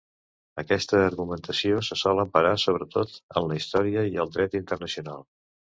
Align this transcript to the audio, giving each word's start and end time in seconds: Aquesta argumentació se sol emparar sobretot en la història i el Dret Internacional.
Aquesta 0.61 1.01
argumentació 1.09 1.83
se 1.89 1.99
sol 2.05 2.23
emparar 2.25 2.55
sobretot 2.65 3.15
en 3.21 3.49
la 3.53 3.61
història 3.63 4.09
i 4.15 4.21
el 4.27 4.37
Dret 4.39 4.63
Internacional. 4.65 5.29